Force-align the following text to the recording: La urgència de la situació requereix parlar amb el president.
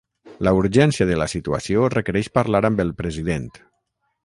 La 0.45 0.53
urgència 0.59 1.07
de 1.09 1.17
la 1.23 1.27
situació 1.33 1.85
requereix 1.95 2.31
parlar 2.39 2.65
amb 2.71 2.83
el 2.87 2.97
president. 3.03 3.49